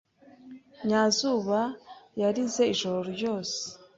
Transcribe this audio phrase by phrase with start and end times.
[0.87, 1.59] Nyazuba
[2.21, 3.59] yarize ijoro ryose.